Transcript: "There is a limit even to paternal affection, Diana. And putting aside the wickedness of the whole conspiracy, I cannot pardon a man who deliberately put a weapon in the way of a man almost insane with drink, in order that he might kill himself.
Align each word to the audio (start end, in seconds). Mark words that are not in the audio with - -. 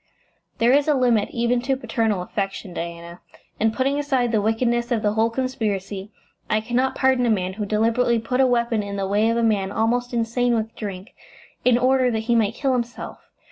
"There 0.57 0.71
is 0.71 0.87
a 0.87 0.95
limit 0.95 1.29
even 1.29 1.61
to 1.61 1.77
paternal 1.77 2.23
affection, 2.23 2.73
Diana. 2.73 3.21
And 3.59 3.71
putting 3.71 3.99
aside 3.99 4.31
the 4.31 4.41
wickedness 4.41 4.91
of 4.91 5.03
the 5.03 5.13
whole 5.13 5.29
conspiracy, 5.29 6.09
I 6.49 6.59
cannot 6.59 6.95
pardon 6.95 7.27
a 7.27 7.29
man 7.29 7.53
who 7.53 7.67
deliberately 7.67 8.17
put 8.17 8.41
a 8.41 8.47
weapon 8.47 8.81
in 8.81 8.95
the 8.95 9.07
way 9.07 9.29
of 9.29 9.37
a 9.37 9.43
man 9.43 9.71
almost 9.71 10.11
insane 10.11 10.55
with 10.55 10.75
drink, 10.75 11.13
in 11.63 11.77
order 11.77 12.09
that 12.09 12.21
he 12.21 12.33
might 12.33 12.55
kill 12.55 12.73
himself. 12.73 13.29